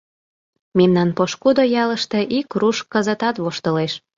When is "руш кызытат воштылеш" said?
2.59-3.93